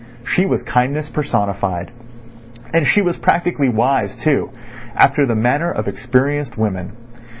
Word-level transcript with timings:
She 0.25 0.47
was 0.47 0.63
kindness 0.63 1.09
personified. 1.09 1.91
And 2.73 2.87
she 2.87 3.03
was 3.03 3.17
practically 3.17 3.69
wise 3.69 4.15
too, 4.15 4.49
after 4.95 5.27
the 5.27 5.35
manner 5.35 5.69
of 5.69 5.87
experienced 5.87 6.57
women. 6.57 6.93